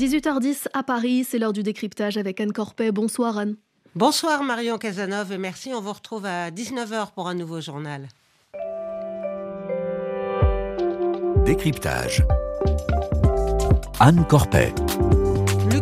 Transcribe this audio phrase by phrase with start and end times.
[0.00, 2.90] 18h10 à Paris, c'est l'heure du décryptage avec Anne Corpet.
[2.90, 3.56] Bonsoir Anne.
[3.94, 5.74] Bonsoir Marion Casanov et merci.
[5.74, 8.08] On vous retrouve à 19h pour un nouveau journal.
[11.44, 12.24] Décryptage.
[13.98, 14.72] Anne Corpet.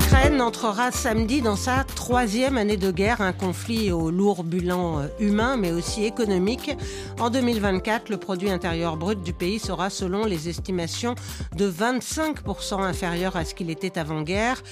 [0.09, 5.07] L'Ukraine entrera samedi dans sa troisième année de guerre, un conflit au lourd bilan euh,
[5.21, 6.75] humain mais aussi économique.
[7.21, 11.15] En 2024, le produit intérieur brut du pays sera, selon les estimations,
[11.57, 14.63] de 25% inférieur à ce qu'il était avant-guerre,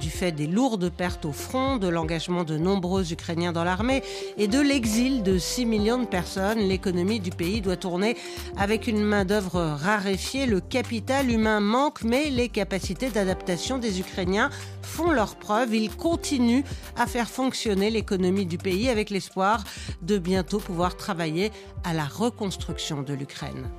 [0.00, 4.04] du fait des lourdes pertes au front, de l'engagement de nombreux Ukrainiens dans l'armée
[4.38, 6.60] et de l'exil de 6 millions de personnes.
[6.60, 8.16] L'économie du pays doit tourner
[8.56, 10.46] avec une main-d'œuvre raréfiée.
[10.46, 14.50] Le capital humain manque, mais les capacités d'adaptation des Ukrainiens
[14.84, 15.74] font leurs preuves.
[15.74, 16.64] Ils continuent
[16.96, 19.64] à faire fonctionner l'économie du pays avec l'espoir
[20.02, 21.50] de bientôt pouvoir travailler
[21.84, 23.70] à la reconstruction de l'Ukraine.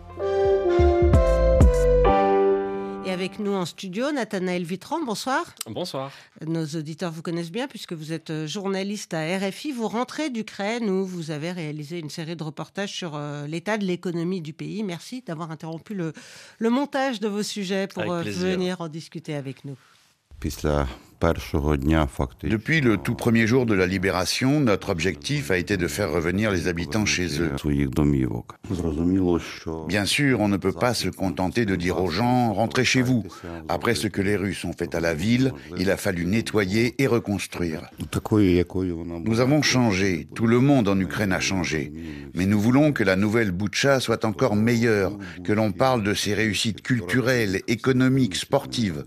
[3.05, 5.45] Et avec nous en studio, Nathanaël Vitran, bonsoir.
[5.67, 6.11] Bonsoir.
[6.43, 9.73] Nos auditeurs vous connaissent bien puisque vous êtes euh, journaliste à RFI.
[9.73, 13.85] Vous rentrez d'Ukraine où vous avez réalisé une série de reportages sur euh, l'état de
[13.85, 14.81] l'économie du pays.
[14.81, 16.13] Merci d'avoir interrompu le,
[16.57, 19.77] le montage de vos sujets pour euh, venir en discuter avec nous.
[22.43, 26.51] Depuis le tout premier jour de la libération, notre objectif a été de faire revenir
[26.51, 27.51] les habitants chez eux.
[29.87, 33.23] Bien sûr, on ne peut pas se contenter de dire aux gens rentrez chez vous.
[33.69, 37.07] Après ce que les Russes ont fait à la ville, il a fallu nettoyer et
[37.07, 37.89] reconstruire.
[39.23, 41.93] Nous avons changé, tout le monde en Ukraine a changé,
[42.35, 46.33] mais nous voulons que la nouvelle Boucha soit encore meilleure, que l'on parle de ses
[46.33, 49.05] réussites culturelles, économiques, sportives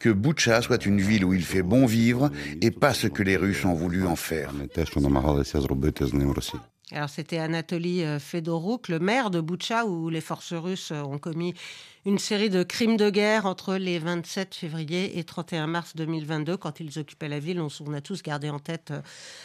[0.00, 3.36] que Boucha soit une ville où il fait bon vivre et pas ce que les
[3.36, 4.52] Russes ont voulu en faire.
[6.92, 11.54] Alors c'était Anatoly euh, Fedoruk, le maire de Boucha, où les forces russes ont commis
[12.06, 16.80] une série de crimes de guerre entre les 27 février et 31 mars 2022, quand
[16.80, 17.60] ils occupaient la ville.
[17.60, 19.00] On, a tous gardé en tête euh,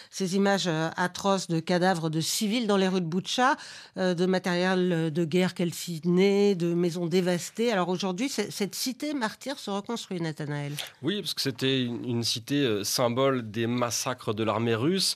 [0.09, 3.57] ces images euh, atroces de cadavres de civils dans les rues de Boucha,
[3.97, 7.73] euh, de matériel de guerre calciné, de maisons dévastées.
[7.73, 10.73] Alors aujourd'hui, cette cité martyre se reconstruit, Nathanaël.
[11.01, 15.15] Oui, parce que c'était une, cité symbole des massacres de l'armée russe.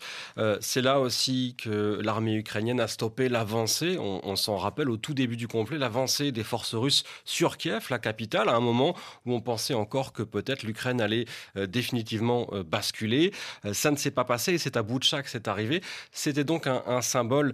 [0.59, 5.13] C'est là aussi que l'armée ukrainienne a stoppé l'avancée, on, on s'en rappelle au tout
[5.13, 9.34] début du conflit, l'avancée des forces russes sur Kiev, la capitale, à un moment où
[9.34, 11.25] on pensait encore que peut-être l'Ukraine allait
[11.57, 13.31] euh, définitivement euh, basculer.
[13.66, 15.81] Euh, ça ne s'est pas passé et c'est à Boutcha que c'est arrivé.
[16.12, 17.53] C'était donc un, symbole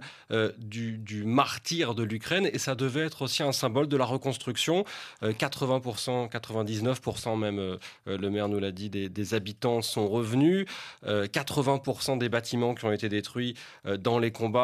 [0.58, 4.84] du, martyr de l'Ukraine et ça devait être aussi un symbole de la reconstruction.
[5.22, 10.66] 80%, 99% même, le maire nous l'a dit, des, habitants sont revenus.
[11.04, 13.54] 80% des bâtiments qui ont été détruits
[13.98, 14.55] dans les combats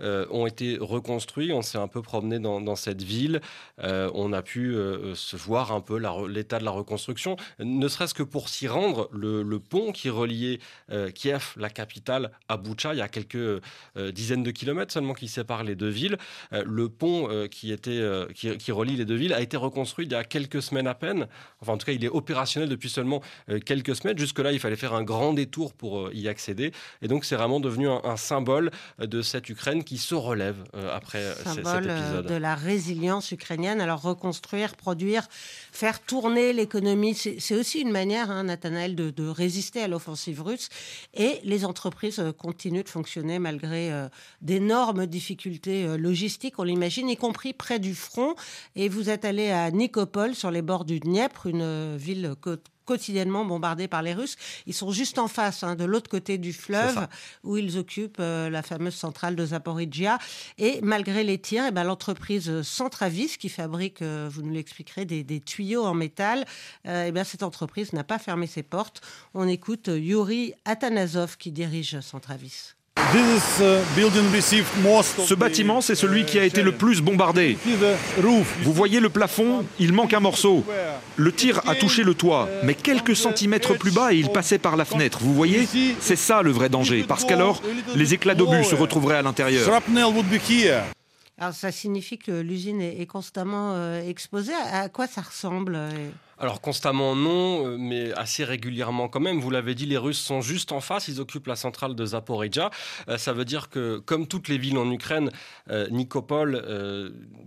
[0.00, 1.52] ont été reconstruits.
[1.52, 3.40] On s'est un peu promené dans, cette ville.
[3.78, 8.14] on a pu euh, euh, se voir un peu l'état de la reconstruction, ne serait-ce
[8.14, 10.58] que pour s'y rendre, le, pont qui reliait
[10.90, 13.62] euh, Kiev, la capitale, à Boucha, il y a quelques
[13.96, 16.16] dizaines de kilomètres seulement qui séparent les deux villes.
[16.50, 18.02] le pont qui, était,
[18.34, 21.26] qui, relie les deux villes a été reconstruit il y a quelques semaines à peine.
[21.60, 23.22] Enfin, en tout cas, il est opérationnel depuis seulement
[23.64, 24.18] quelques semaines.
[24.18, 26.72] Jusque-là, il fallait faire un grand détour pour y accéder.
[27.02, 30.56] Et donc, c'est vraiment devenu un, symbole de cette Ukraine qui se relève
[30.92, 32.26] après cet épisode.
[32.26, 33.80] de la résilience ukrainienne.
[33.80, 35.28] Alors, reconstruire construire, produire,
[35.70, 37.14] faire tourner l'économie.
[37.14, 40.68] C'est aussi une manière, hein, Nathanaël, de, résister à l'offensive russe.
[41.14, 44.08] Et les entreprises euh, continuent de fonctionner malgré euh,
[44.42, 48.34] d'énormes difficultés euh, logistiques, on l'imagine, y compris près du front.
[48.76, 52.34] Et vous êtes allé à Nikopol, sur les bords du Dniepr, une ville
[52.84, 54.36] quotidiennement bombardés par les Russes.
[54.66, 57.06] Ils sont juste en face, hein, de l'autre côté du fleuve,
[57.42, 60.18] où ils occupent euh, la fameuse centrale de Zaporizhia.
[60.58, 65.40] Et malgré les tirs, eh ben, l'entreprise Centravis, qui fabrique, euh, vous nous l'expliquerez, des,
[65.40, 66.44] tuyaux en métal,
[66.86, 69.00] euh, eh ben, cette entreprise n'a pas fermé ses portes.
[69.34, 72.74] On écoute Yuri Atanasov qui dirige Centravis.
[75.26, 77.56] Ce bâtiment, c'est celui qui a été le plus bombardé.
[78.18, 80.64] Vous voyez le plafond Il manque un morceau.
[81.16, 84.76] Le tir a touché le toit, mais quelques centimètres plus bas et il passait par
[84.76, 85.18] la fenêtre.
[85.22, 85.68] Vous voyez
[86.00, 87.62] C'est ça le vrai danger, parce qu'alors,
[87.94, 89.64] les éclats d'obus se retrouveraient à l'intérieur.
[91.38, 94.52] Alors ça signifie que l'usine est constamment euh, exposée.
[94.72, 95.90] À quoi ça ressemble euh
[96.38, 99.40] alors constamment non, euh, mais assez régulièrement quand même.
[99.40, 102.70] Vous l'avez dit, les Russes sont juste en face, ils occupent la centrale de Zaporizhia.
[103.08, 105.30] Euh, ça veut dire que, comme toutes les villes en Ukraine,
[105.70, 106.62] euh, Nikopol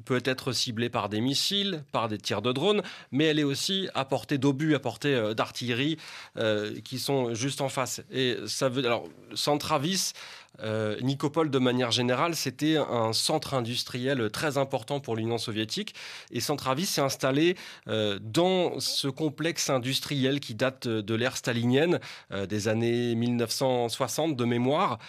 [0.05, 2.81] peut être ciblée par des missiles, par des tirs de drones,
[3.11, 5.97] mais elle est aussi à portée d'obus, à portée d'artillerie,
[6.83, 8.01] qui sont juste en face.
[8.11, 10.13] Et ça veut alors Centravis
[10.61, 15.93] euh, Nicopole, de manière générale, c'était un centre industriel très important pour l'Union soviétique.
[16.31, 17.55] Et Centravis s'est installé
[17.87, 21.99] euh, dans ce complexe industriel qui date de l'ère stalinienne,
[22.31, 24.99] euh, des années 1960 de mémoire.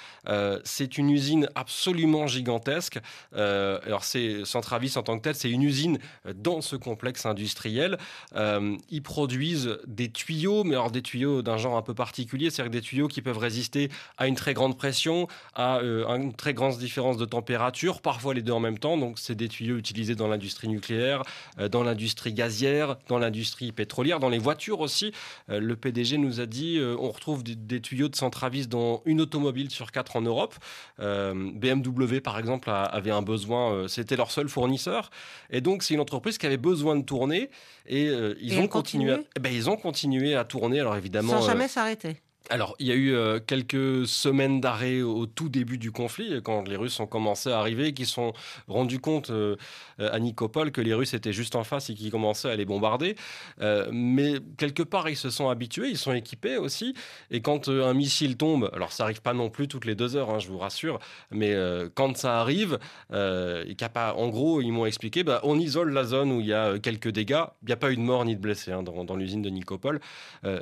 [0.64, 2.98] c'est une usine absolument gigantesque.
[3.32, 5.98] alors, c'est Centravis en tant que tel, c'est une usine
[6.34, 7.98] dans ce complexe industriel.
[8.34, 12.80] ils produisent des tuyaux, mais alors des tuyaux d'un genre un peu particulier, c'est-à-dire des
[12.80, 17.16] tuyaux qui peuvent résister à une très grande pression, à euh, une très grande différence
[17.16, 18.96] de température, parfois les deux en même temps.
[18.96, 21.22] Donc, c'est des tuyaux utilisés dans l'industrie nucléaire,
[21.58, 25.12] euh, dans l'industrie gazière, dans l'industrie pétrolière, dans les voitures aussi.
[25.50, 29.70] Euh, le PDG nous a dit on retrouve des, tuyaux de Centravis dans une automobile
[29.70, 30.54] sur quatre en Europe.
[30.98, 35.10] BMW, par exemple, avait un besoin, c'était leur seul fournisseur.
[35.50, 37.50] Et donc, c'est une entreprise qui avait besoin de tourner
[37.86, 39.12] et ils ont continué.
[39.12, 40.80] À, eh ben, ils ont continué à tourner.
[40.80, 42.20] Alors évidemment, sans jamais s'arrêter.
[42.50, 46.66] Alors, il y a eu euh, quelques semaines d'arrêt au tout début du conflit, quand
[46.66, 48.32] les Russes ont commencé à arriver, qui sont
[48.68, 49.56] rendus compte euh,
[49.98, 53.16] à Nicopole que les Russes étaient juste en face et qu'ils commençaient à les bombarder.
[53.60, 56.94] Euh, mais quelque part, ils se sont habitués, ils sont équipés aussi.
[57.30, 60.30] Et quand un missile tombe, alors ça arrive pas non plus toutes les deux heures,
[60.30, 61.54] hein, je vous rassure, mais
[61.94, 62.78] quand ça arrive,
[63.08, 66.78] pas, en gros, ils m'ont expliqué, bah, on isole la zone où il y a
[66.78, 67.44] quelques dégâts.
[67.62, 69.50] Il n'y a pas eu de mort ni de blessés hein, dans, dans l'usine de
[69.50, 70.00] Nicopole.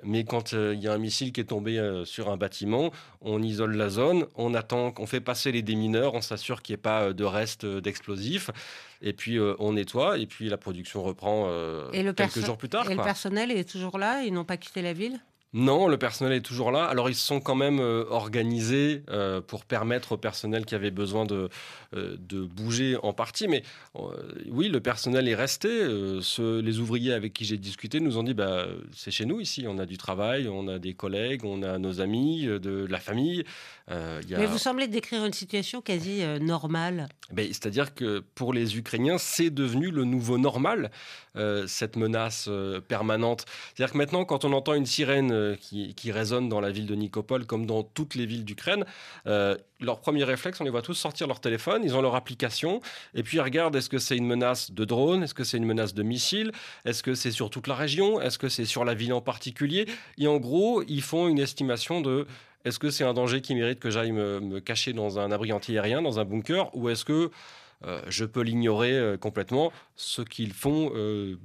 [0.02, 3.42] mais quand il y a un missile qui est tombé euh, sur un bâtiment, on
[3.42, 6.82] isole la zone, on attend, on fait passer les démineurs, on s'assure qu'il n'y ait
[6.82, 8.50] pas euh, de reste euh, d'explosifs,
[9.02, 11.50] et puis on nettoie, et puis la production reprend
[11.92, 12.90] quelques jours plus tard.
[12.90, 15.20] Et le personnel est toujours là Ils n'ont pas quitté la ville?
[15.52, 16.84] Non, le personnel est toujours là.
[16.84, 21.24] Alors ils sont quand même euh, organisés euh, pour permettre au personnel qui avait besoin
[21.24, 21.48] de,
[21.94, 23.48] euh, de bouger en partie.
[23.48, 23.62] Mais
[24.50, 25.68] oui, le personnel est resté.
[25.68, 29.78] les ouvriers avec qui j'ai discuté nous ont dit bah, c'est chez nous ici, on
[29.78, 33.44] a du travail, on a des collègues, on a nos amis, de, la famille.
[33.88, 37.08] Mais vous semblez décrire une situation quasi normale.
[37.32, 40.90] Ben, c'est-à-dire que pour les Ukrainiens, c'est devenu le nouveau normal,
[41.66, 42.50] cette menace
[42.88, 43.46] permanente.
[43.74, 46.94] C'est-à-dire que maintenant, quand on entend une sirène euh, qui, résonnent dans la ville de
[46.94, 48.84] Nicopole comme dans toutes les villes d'Ukraine.
[49.26, 52.80] Euh, leur premier réflexe, on les voit tous sortir leur téléphone, ils ont leur application,
[53.14, 55.66] et puis ils regardent est-ce que c'est une menace de drone, est-ce que c'est une
[55.66, 56.52] menace de missile,
[56.84, 59.86] est-ce que c'est sur toute la région, est-ce que c'est sur la ville en particulier.
[60.18, 62.26] Et en gros, ils font une estimation de
[62.64, 65.52] est-ce que c'est un danger qui mérite que j'aille me, me cacher dans un abri
[65.52, 67.30] anti-aérien, dans un bunker, ou est-ce que
[67.84, 71.36] euh, je peux l'ignorer euh, complètement, ce qu'ils font euh,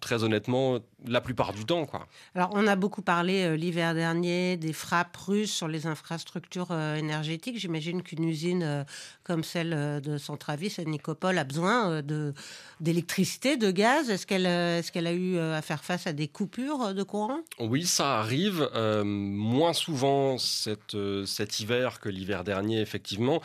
[0.00, 1.86] très honnêtement la plupart du temps.
[1.86, 2.06] Quoi.
[2.34, 7.58] Alors on a beaucoup parlé l'hiver dernier des frappes russes sur les infrastructures énergétiques.
[7.58, 8.84] J'imagine qu'une usine
[9.22, 12.34] comme celle de Centravis à Nicopole a besoin de,
[12.80, 14.10] d'électricité, de gaz.
[14.10, 17.40] Est-ce qu'elle, est-ce qu'elle a eu à faire face à des coupures de courant?
[17.58, 18.68] Oui, ça arrive
[19.04, 23.40] moins souvent cet hiver que l'hiver dernier, effectivement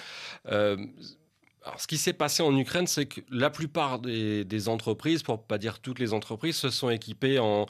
[1.78, 5.80] ce qui s'est passé en Ukraine, c'est que la plupart des, entreprises, pour pas dire
[5.80, 7.66] toutes les entreprises, se sont équipées en,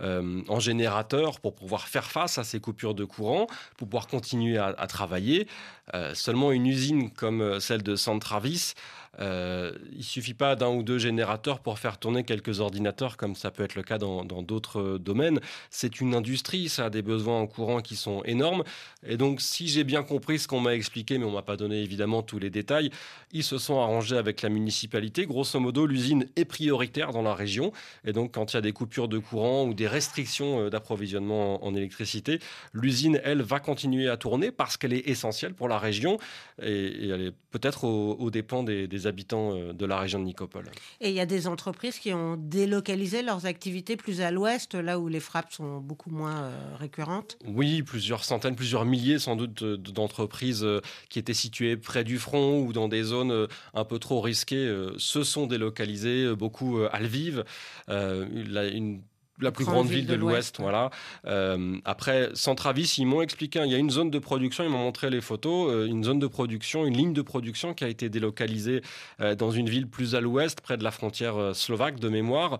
[0.00, 3.46] euh, générateurs pour pouvoir faire face à ces coupures de courant,
[3.76, 5.46] pour pouvoir continuer à, travailler.
[5.94, 8.74] Euh, seulement une usine comme celle de Centravis
[9.20, 13.50] euh, il suffit pas d'un ou deux générateurs pour faire tourner quelques ordinateurs, comme ça
[13.50, 15.38] peut être le cas dans d'autres euh, domaines.
[15.70, 18.64] C'est une industrie, ça a des besoins en courant qui sont énormes.
[19.06, 21.82] Et donc, si j'ai bien compris ce qu'on m'a expliqué, mais on m'a pas donné
[21.82, 22.90] évidemment tous les détails,
[23.32, 25.26] ils se sont arrangés avec la municipalité.
[25.26, 27.72] Grosso modo, l'usine est prioritaire dans la région.
[28.06, 31.64] Et donc, quand il y a des coupures de courant ou des restrictions euh, d'approvisionnement
[31.64, 32.38] en électricité,
[32.72, 36.18] l'usine, elle, va continuer à tourner parce qu'elle est essentielle pour la région
[36.62, 40.70] et, elle est peut-être aux, dépens des, des habitants euh, de la région de Nicopole.
[41.00, 44.98] Et il y a des entreprises qui ont délocalisé leurs activités plus à l'ouest, là
[44.98, 47.36] où les frappes sont beaucoup moins euh, récurrentes.
[47.46, 50.66] Oui, plusieurs centaines, plusieurs milliers sans doute d'entreprises
[51.08, 54.52] qui étaient situées près du front ou dans des zones un peu trop risquées
[54.96, 57.44] se sont délocalisées, beaucoup à Lviv,
[57.88, 59.02] une
[59.42, 60.90] la plus grande, ville, de, l'Ouest, voilà.
[61.26, 64.70] Euh, après, Centravis, ils m'ont expliqué, hein, il y a une zone de production, ils
[64.70, 67.88] m'ont montré les photos, euh, une zone de production, une ligne de production qui a
[67.88, 68.82] été délocalisée
[69.20, 72.58] euh, dans une ville plus à l'ouest, près de la frontière slovaque de mémoire.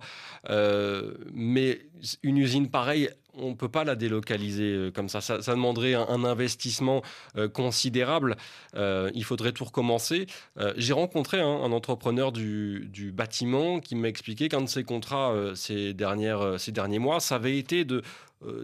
[1.33, 1.79] mais
[2.21, 5.21] une usine pareille, on ne peut pas la délocaliser euh, comme ça.
[5.21, 7.01] Ça, demanderait un, investissement
[7.37, 8.35] euh, considérable.
[8.75, 10.27] Euh, il faudrait tout recommencer.
[10.77, 16.59] J'ai rencontré un entrepreneur du, bâtiment qui m'a expliqué qu'un de ses contrats ces, dernières,
[16.59, 18.01] ces derniers mois, ça avait été de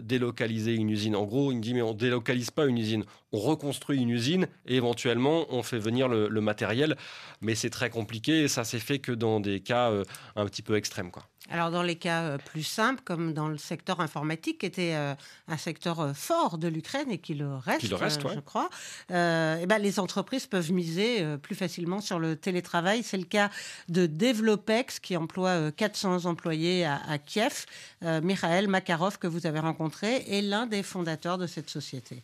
[0.00, 1.16] délocaliser une usine.
[1.16, 4.46] En gros, il me dit mais on délocalise pas une usine, on reconstruit une usine
[4.66, 6.96] et éventuellement on fait venir le, matériel,
[7.40, 9.92] mais c'est très compliqué et ça s'est fait que dans des cas
[10.36, 11.29] un petit peu extrêmes quoi.
[11.48, 15.14] Alors dans les cas euh, plus simples, comme dans le secteur informatique, qui était euh,
[15.48, 18.68] un secteur euh, fort de l'Ukraine et qui le reste, je crois,
[19.08, 23.02] et ben, les entreprises peuvent miser plus facilement sur le télétravail.
[23.02, 23.50] C'est le cas
[23.88, 27.66] de Developex qui emploie 400 employés à, à Kiev.
[28.02, 32.22] Mikhail Makarov, que vous avez rencontré, est l'un des fondateurs de cette société.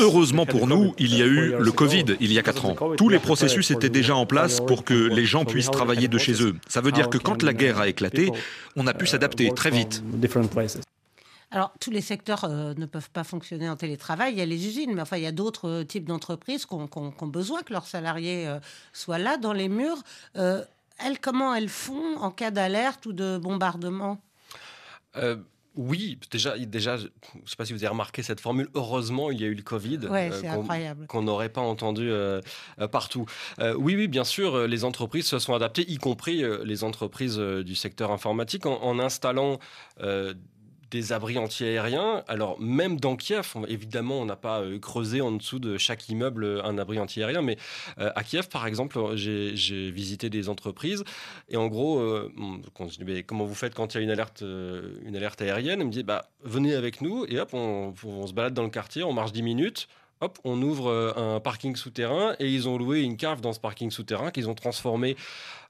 [0.00, 2.76] Heureusement pour nous, il y a eu le Covid il y a 4 ans.
[2.96, 6.42] Tous les processus étaient déjà en place pour que les gens puissent travailler de chez
[6.42, 6.56] eux.
[6.68, 8.30] Ça veut dire que quand la guerre a éclaté,
[8.76, 10.02] on a pu s'adapter très vite.
[11.54, 14.32] Alors, tous les secteurs euh, ne peuvent pas fonctionner en télétravail.
[14.32, 16.74] Il y a les usines, mais enfin, il y a d'autres euh, types d'entreprises qui
[16.74, 16.88] ont,
[17.28, 18.58] besoin que leurs salariés euh,
[18.92, 20.02] soient là, dans les murs.
[20.34, 24.20] elles, comment elles font en cas d'alerte ou de bombardement?
[25.76, 28.68] Oui, déjà, déjà, je ne sais pas si vous avez remarqué cette formule.
[28.74, 32.40] Heureusement, il y a eu le Covid, euh, qu'on n'aurait pas entendu euh,
[32.80, 33.26] euh, partout.
[33.60, 38.12] oui, oui, bien sûr, les entreprises se sont adaptées, y compris les entreprises du secteur
[38.12, 39.58] informatique, en, en installant
[40.94, 42.22] des abris anti-aériens.
[42.28, 46.44] Alors, même dans Kiev, évidemment, on n'a pas euh, creusé en dessous de chaque immeuble
[46.44, 47.56] euh, un abri anti-aérien, mais
[47.98, 51.02] euh, à Kiev, par exemple, j'ai visité des entreprises
[51.48, 52.00] et en gros,
[53.26, 55.82] comment vous faites quand il y a une alerte, une alerte aérienne?
[55.82, 59.02] Me dit, bah, venez avec nous et hop, on, on se balade dans le quartier,
[59.02, 59.88] on marche 10 minutes
[60.44, 63.90] on ouvre euh, un parking souterrain et ils ont loué une cave dans ce parking
[63.90, 65.16] souterrain qu'ils ont transformé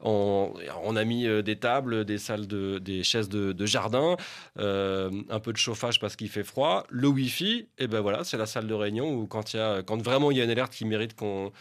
[0.01, 0.53] en.
[0.83, 4.17] On a mis euh, des tables, des salles, de, chaises de, jardin,
[4.59, 8.37] euh, un peu de chauffage parce qu'il fait froid, le Wi-Fi, et ben voilà, c'est
[8.37, 10.73] la salle de réunion où quand, y a, quand vraiment il y a une alerte
[10.73, 11.53] qui mérite qu'on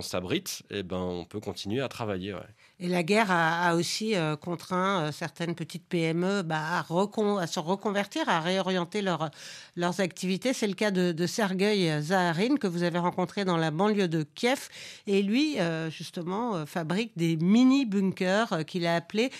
[0.00, 2.34] s'abrite, et ben on peut continuer à travailler.
[2.78, 8.28] Et la guerre a, aussi euh, contraint euh, certaines petites PME bah, à, se reconvertir,
[8.28, 9.30] à réorienter leur,
[9.76, 10.52] leurs activités.
[10.52, 14.24] C'est le cas de, de Sergei Zaharin que vous avez rencontré dans la banlieue de
[14.24, 14.68] Kiev.
[15.06, 19.30] Et lui, euh, justement, fabrique des mini-bunkers qu'il a appelés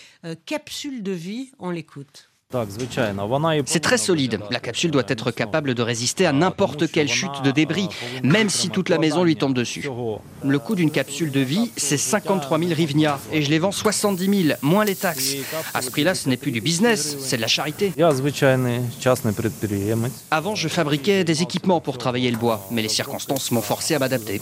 [0.45, 1.51] capsules de vie.
[1.59, 2.31] On l'écoute.
[3.65, 4.39] C'est très solide.
[4.51, 7.89] La capsule doit être capable de résister à n'importe quelle chute de débris,
[8.23, 9.89] même si toute la maison lui tombe dessus.
[10.45, 14.43] Le coût d'une capsule de vie, c'est 53 000 rivnia et je les vends 70
[14.45, 15.35] 000, moins les taxes.
[15.73, 17.91] À ce prix-là, ce n'est plus du business, c'est de la charité.
[20.31, 23.99] Avant, je fabriquais des équipements pour travailler le bois, mais les circonstances m'ont forcé à
[23.99, 24.39] m'adapter.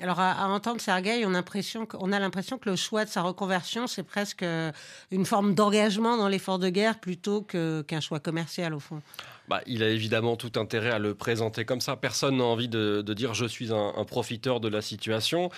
[0.00, 4.44] Alors, à, entendre Sergei, on, a l'impression que le choix de sa reconversion, c'est presque
[4.44, 4.70] euh,
[5.10, 9.02] une forme d'engagement dans l'effort de guerre plutôt qu'un choix commercial, au fond.
[9.48, 11.96] Bah, il a évidemment tout intérêt à le présenter comme ça.
[11.96, 15.50] Personne n'a envie de, dire je suis un, profiteur de la situation.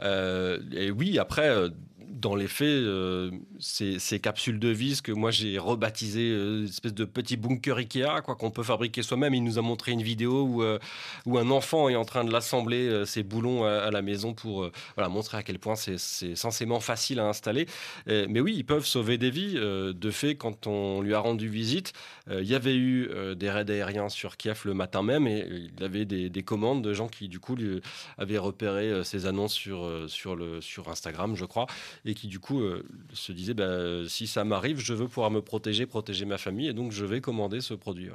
[0.00, 1.68] Euh, et oui, après, euh,
[2.08, 7.04] dans les faits, euh, ces, capsules de vis que moi j'ai rebaptisé une espèce de
[7.04, 9.34] petit bunker Ikea, quoi qu'on peut fabriquer soi-même.
[9.34, 10.64] Il nous a montré une vidéo où,
[11.26, 15.08] où un enfant est en train de l'assembler ses boulons à, la maison pour voilà,
[15.08, 17.66] montrer à quel point c'est censément facile à installer.
[18.06, 19.54] mais oui, ils peuvent sauver des vies.
[19.54, 21.92] de fait, quand on lui a rendu visite,
[22.30, 25.46] il y avait eu des raids aériens sur Kiev le matin même et
[25.76, 27.80] il avait des, commandes de gens qui du coup lui
[28.18, 31.66] avaient repéré ces annonces sur, sur, le, sur Instagram, je crois,
[32.04, 32.62] et qui du coup
[33.12, 36.72] se disaient bah, si ça m'arrive, je veux pouvoir me protéger, protéger ma famille, et
[36.72, 38.10] donc je vais commander ce produit.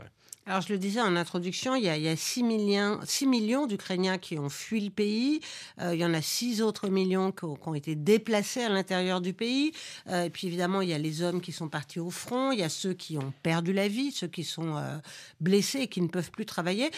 [0.50, 4.40] Alors, je le disais en introduction, il y a, 6 millions, 6 millions d'Ukrainiens qui
[4.40, 5.42] ont fui le pays.
[5.80, 9.34] Euh, il y en a 6 autres millions qui ont, été déplacés à l'intérieur du
[9.34, 9.74] pays.
[10.08, 12.52] Euh, et puis, évidemment, il y a les hommes qui sont partis au front.
[12.52, 14.98] Il y a ceux qui ont perdu la vie, ceux qui sont euh,
[15.40, 16.90] blessés et qui ne peuvent plus travailler.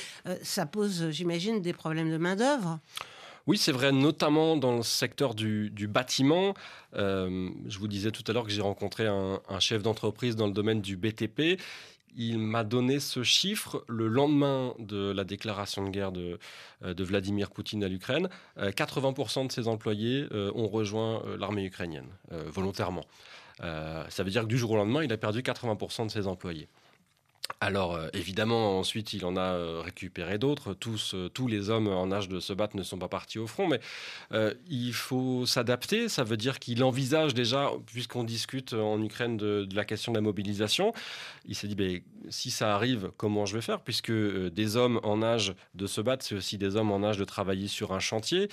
[0.44, 2.80] ça pose, j'imagine, des problèmes de main-d'œuvre.
[3.52, 6.54] Oui, c'est vrai, notamment dans le secteur du, bâtiment.
[6.94, 10.80] je vous disais tout à l'heure que j'ai rencontré un, chef d'entreprise dans le domaine
[10.80, 11.60] du BTP
[12.16, 16.40] il m'a donné ce chiffre le lendemain de la déclaration de guerre de,
[16.86, 18.30] euh, Vladimir Poutine à l'Ukraine.
[18.58, 23.04] 80% euh, de ses employés euh, ont rejoint l'armée ukrainienne volontairement.
[23.60, 26.70] ça veut dire que du jour au lendemain, il a perdu 80% de ses employés.
[27.60, 30.74] Alors euh, évidemment, ensuite, il en a euh, récupéré d'autres.
[30.74, 33.48] Tous, euh, tous les hommes en âge de se battre ne sont pas partis au
[33.48, 33.80] front, mais
[34.68, 36.10] il faut s'adapter.
[36.10, 40.22] Ça veut dire qu'il envisage déjà, puisqu'on discute en Ukraine de, la question de la
[40.22, 40.94] mobilisation,
[41.46, 45.22] il s'est dit, ben, si ça arrive, comment je vais faire Puisque des hommes en
[45.22, 48.50] âge de se battre, c'est aussi des hommes en âge de travailler sur un chantier.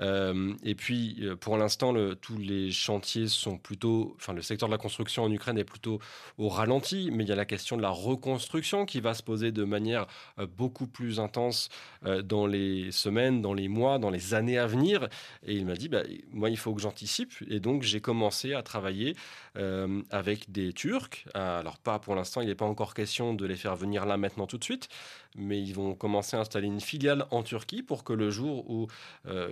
[0.00, 5.24] et puis, pour l'instant, tous les chantiers sont plutôt, enfin, le secteur de la construction
[5.24, 6.00] en Ukraine est plutôt
[6.38, 9.22] au ralenti, mais il y a la question de la reconstruction construction qui va se
[9.24, 10.06] poser de manière
[10.38, 11.70] euh, beaucoup plus intense
[12.06, 15.08] euh, dans les semaines, dans les mois, dans les années à venir.
[15.44, 17.32] Et il m'a dit, bah, moi, il faut que j'anticipe.
[17.48, 19.16] Et donc, j'ai commencé à travailler
[19.56, 21.24] euh, avec des Turcs.
[21.34, 24.46] Alors, pas pour l'instant, il n'est pas encore question de les faire venir là maintenant
[24.46, 24.88] tout de suite,
[25.34, 28.86] mais ils vont commencer à installer une filiale en Turquie pour que le jour où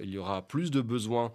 [0.02, 1.32] il y aura plus de besoins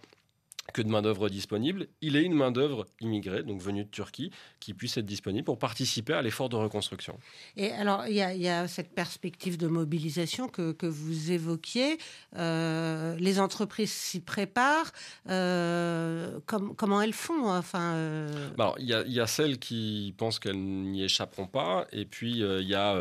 [0.73, 4.95] que de main-d'œuvre disponible, il est une main-d'œuvre immigrée, donc venue de Turquie, qui puisse
[4.97, 7.17] être disponible pour participer à l'effort de reconstruction.
[7.57, 11.97] Et alors, il y, a cette perspective de mobilisation que, vous évoquiez.
[12.37, 14.91] Euh, les entreprises s'y préparent.
[15.29, 21.03] Euh, comment elles font enfin, euh, bah Il y, a celles qui pensent qu'elles n'y
[21.03, 22.97] échapperont pas, et puis il y a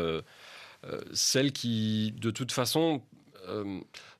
[1.13, 3.01] celles qui, de toute façon,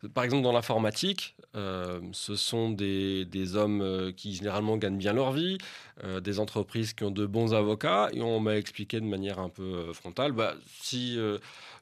[0.10, 5.31] par exemple, dans l'informatique, euh, ce sont des, hommes euh, qui généralement gagnent bien leur
[5.31, 5.58] vie,
[6.03, 8.10] euh, des entreprises qui ont de bons avocats.
[8.13, 11.17] Et on m'a expliqué de manière un peu frontale, bah, si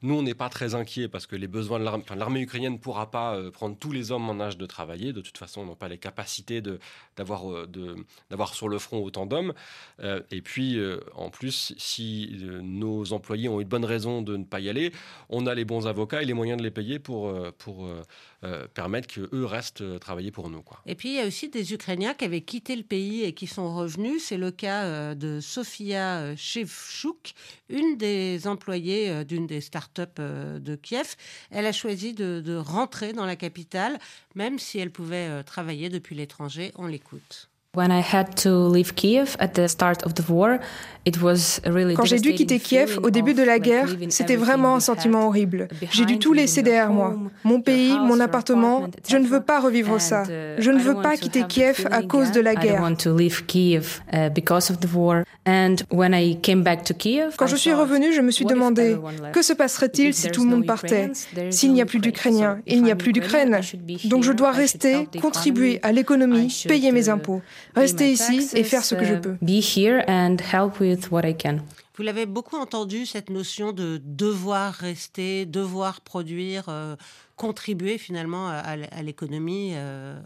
[0.02, 3.12] nous, on n'est pas très inquiets parce que les besoins de l'armée, ukrainienne ne pourra
[3.12, 5.14] pas prendre tous les hommes en âge de travailler.
[5.14, 6.62] De toute façon, ils n'ont pas les capacités
[7.18, 7.44] d'avoir,
[8.30, 9.54] d'avoir sur le front autant d'hommes.
[10.02, 10.80] et puis,
[11.16, 14.92] en plus, si nos employés ont une bonne raison de ne pas y aller,
[15.30, 17.90] on a les bons avocats et les moyens de les payer pour, pour
[18.44, 20.64] euh, permettre qu'eux restent euh, travailler pour nous.
[20.86, 23.48] Et puis il y a aussi des Ukrainiens qui avaient quitté le pays et qui
[23.48, 24.24] sont revenus.
[24.24, 27.34] C'est le cas euh, de Sofia Shevchuk,
[27.68, 31.16] une des employées d'une des start-up de Kiev.
[31.52, 34.00] Elle a choisi de rentrer dans la capitale,
[34.36, 36.72] même si elle pouvait travailler depuis l'étranger.
[36.76, 37.49] On l'écoute.
[41.96, 45.68] Quand j'ai dû quitter Kiev au début de la guerre, c'était vraiment un sentiment horrible.
[45.92, 47.16] J'ai dû tout laisser derrière moi.
[47.44, 50.24] Mon pays, mon appartement, je ne veux pas revivre ça.
[50.24, 52.82] Uh, je ne veux pas quitter Kiev à cause de la guerre.
[57.38, 58.98] Quand je suis revenue, je me suis demandé,
[59.32, 61.12] que se passerait-il si tout le monde partait?
[61.52, 63.62] S'il n'y a plus d'Ukrainiens, il n'y a plus d'Ukraine.
[64.06, 67.42] Donc je dois rester, contribuer à l'économie, payer mes impôts
[67.76, 69.38] rester ici et faire ce que je peux.
[72.00, 76.96] Vous l'avez beaucoup entendu, cette notion de devoir rester, devoir produire, euh,
[77.36, 79.72] contribuer finalement à, l'économie.
[79.74, 80.18] Euh,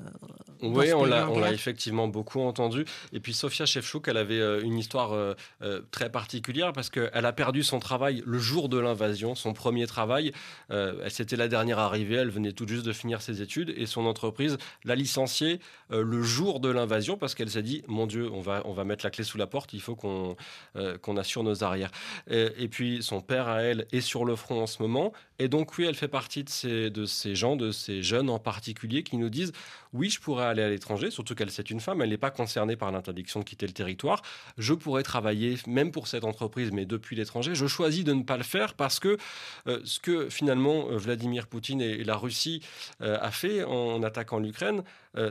[0.64, 2.86] oui, on l'a effectivement beaucoup entendu.
[3.12, 5.36] Et puis Sofia Chefchouk, elle avait euh, une histoire euh,
[5.92, 10.32] très particulière parce qu'elle a perdu son travail le jour de l'invasion, son premier travail.
[11.10, 14.58] C'était la dernière arrivée, elle venait tout juste de finir ses études et son entreprise
[14.84, 18.74] l'a licenciée le jour de l'invasion parce qu'elle s'est dit, mon Dieu, on va, on
[18.74, 20.36] va mettre la clé sous la porte, il faut qu'on
[21.02, 21.92] qu'on assure nos arrières.
[22.30, 25.14] Et, et, puis son père à elle est sur le front en ce moment.
[25.40, 26.50] Et donc oui, elle fait partie de
[27.06, 27.36] ces...
[27.36, 29.52] Gens, de ces jeunes en particulier, qui nous disent
[29.94, 32.76] oui, je pourrais aller à l'étranger, surtout qu'elle c'est une femme, elle n'est pas concernée
[32.76, 34.24] par l'interdiction de quitter le territoire.
[34.58, 37.54] Je pourrais travailler même pour cette entreprise, mais depuis l'étranger.
[37.54, 39.18] Je choisis de ne pas le faire parce que
[39.68, 42.62] euh, ce que finalement euh, Vladimir Poutine et, la Russie
[43.02, 44.84] euh, a fait en, attaquant l'Ukraine,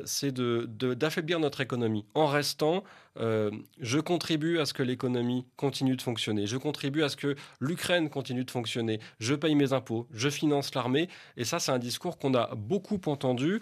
[0.04, 2.84] c'est d'affaiblir de, notre économie en restant
[3.16, 6.46] je contribue à ce que l'économie continue de fonctionner.
[6.46, 9.00] Je contribue à ce que l'Ukraine continue de fonctionner.
[9.18, 10.06] Je paye mes impôts.
[10.14, 11.08] Je finance l'armée.
[11.36, 13.60] Et ça, c'est un discours qu'on a beaucoup entendu,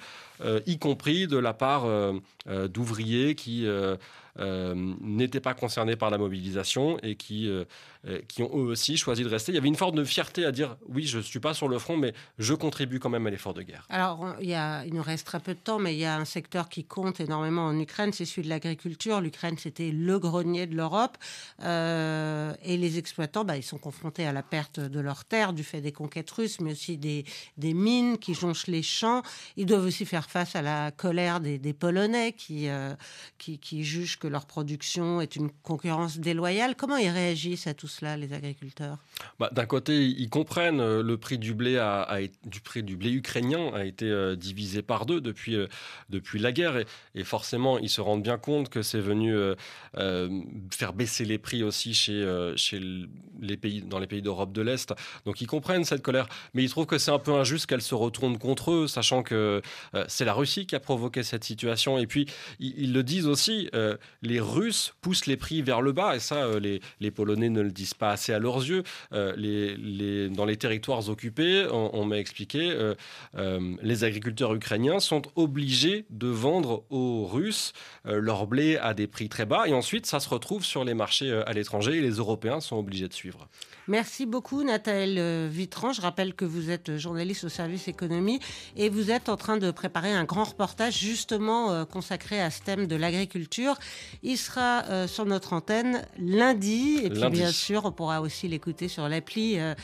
[0.66, 2.12] y compris de la part euh,
[2.48, 3.96] euh, d'ouvriers qui euh,
[4.38, 7.50] n'étaient pas concernés par la mobilisation et qui,
[8.28, 9.52] qui ont eux aussi choisi de rester.
[9.52, 11.68] Il y avait une forme de fierté à dire oui, je ne suis pas sur
[11.68, 13.86] le front, mais je contribue quand même à l'effort de guerre.
[13.90, 16.16] Alors, il, y a, il nous reste très peu de temps, mais il y a
[16.16, 19.20] un secteur qui compte énormément en Ukraine, c'est celui de l'agriculture.
[19.20, 21.18] L'Ukraine, c'était le grenier de l'Europe.
[21.60, 25.80] et les exploitants, bah, ils sont confrontés à la perte de leurs terres du fait
[25.80, 27.24] des conquêtes russes, mais aussi des,
[27.56, 29.22] des mines qui jonchent les champs.
[29.56, 32.94] Ils doivent aussi faire face à la colère des, Polonais euh,
[33.38, 36.76] qui, qui, jugent que leur production est une concurrence déloyale.
[36.76, 38.98] Comment ils réagissent à tout cela, les agriculteurs?
[39.38, 41.72] Bah, D'un côté, ils comprennent euh, le prix du blé,
[43.10, 45.56] ukrainien a été euh, divisé par deux depuis,
[46.10, 46.84] depuis la guerre.
[47.14, 49.34] Et, forcément, ils se rendent bien compte que c'est venu
[50.70, 52.80] faire baisser les prix aussi chez, chez
[53.40, 54.94] les pays, dans les pays d'Europe de l'Est.
[55.24, 56.28] Donc ils comprennent cette colère.
[56.54, 59.62] Mais ils trouvent que c'est un peu injuste qu'elle se retourne contre eux, sachant que
[60.08, 61.98] c'est la Russie qui a provoqué cette situation.
[61.98, 62.26] Et puis,
[62.58, 66.44] ils, le disent aussi, euh, les Russes poussent les prix vers le bas, et ça,
[66.44, 68.82] euh, les, Polonais ne le disent pas assez à leurs yeux.
[69.12, 72.94] Euh, dans les territoires occupés, on, m'a expliqué,
[73.82, 77.72] les agriculteurs ukrainiens sont obligés de vendre aux Russes
[78.04, 81.32] leur blé à des prix très bas, et ensuite, ça se retrouve sur les marchés
[81.46, 83.48] à l'étranger, et les Européens sont obligés de suivre.
[83.88, 85.92] Merci beaucoup, Nathalie Vitran.
[85.92, 88.38] Je rappelle que vous êtes journaliste au service économie,
[88.76, 92.62] et vous êtes en train de préparer un grand reportage justement euh, consacré à ce
[92.62, 93.76] thème de l'agriculture.
[94.22, 97.00] Il sera euh, sur notre antenne lundi.
[97.02, 99.58] Et puis bien sûr, on pourra aussi l'écouter sur l'appli.
[99.58, 99.74] Euh,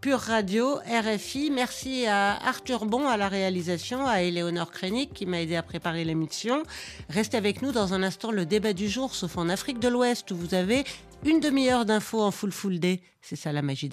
[0.00, 1.50] Pure Radio, RFI.
[1.50, 6.04] Merci à Arthur Bon à la réalisation, à Éléonore Krenik qui m'a aidé à préparer
[6.04, 6.62] l'émission.
[7.10, 10.30] Restez avec nous dans un instant le débat du jour, sauf en Afrique de l'Ouest
[10.30, 10.84] où vous avez
[11.26, 13.00] une demi-heure d'infos en full full day.
[13.20, 13.88] C'est ça la magie